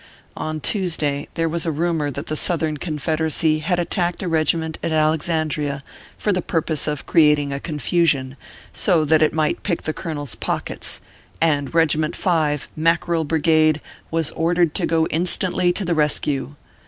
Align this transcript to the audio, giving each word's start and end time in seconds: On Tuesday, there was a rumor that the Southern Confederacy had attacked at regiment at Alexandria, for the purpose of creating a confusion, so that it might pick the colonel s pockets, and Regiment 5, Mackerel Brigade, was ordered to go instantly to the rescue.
On 0.35 0.59
Tuesday, 0.59 1.27
there 1.35 1.47
was 1.47 1.63
a 1.67 1.71
rumor 1.71 2.09
that 2.09 2.25
the 2.25 2.35
Southern 2.35 2.77
Confederacy 2.77 3.59
had 3.59 3.77
attacked 3.77 4.23
at 4.23 4.29
regiment 4.31 4.79
at 4.81 4.91
Alexandria, 4.91 5.83
for 6.17 6.33
the 6.33 6.41
purpose 6.41 6.87
of 6.87 7.05
creating 7.05 7.53
a 7.53 7.59
confusion, 7.59 8.35
so 8.73 9.05
that 9.05 9.21
it 9.21 9.31
might 9.31 9.61
pick 9.61 9.83
the 9.83 9.93
colonel 9.93 10.23
s 10.23 10.33
pockets, 10.33 11.01
and 11.39 11.75
Regiment 11.75 12.15
5, 12.15 12.67
Mackerel 12.75 13.25
Brigade, 13.25 13.79
was 14.09 14.31
ordered 14.31 14.73
to 14.73 14.87
go 14.87 15.05
instantly 15.11 15.71
to 15.71 15.85
the 15.85 15.93
rescue. 15.93 16.55